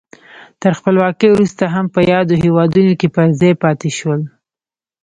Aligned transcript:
تر 0.61 0.71
خپلواکۍ 0.79 1.29
وروسته 1.31 1.63
هم 1.73 1.85
په 1.93 1.99
یادو 2.11 2.35
هېوادونو 2.43 2.93
کې 2.99 3.07
پر 3.15 3.27
ځای 3.39 3.53
پاتې 3.63 3.89
شول. 3.97 4.21